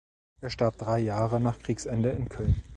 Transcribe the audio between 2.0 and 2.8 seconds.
in Köln.